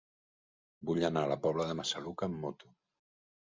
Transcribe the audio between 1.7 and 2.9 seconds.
de Massaluca amb moto.